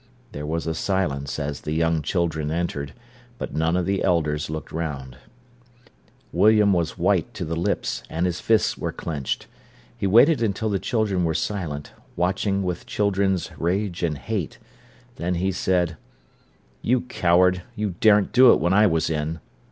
[0.31, 2.95] There was a silence as the young children entered,
[3.37, 5.17] but none of the elders looked round.
[6.31, 9.45] William was white to the lips, and his fists were clenched.
[9.95, 14.57] He waited until the children were silent, watching with children's rage and hate;
[15.17, 15.97] then he said:
[16.81, 19.39] "You coward, you daren't do it when I was in."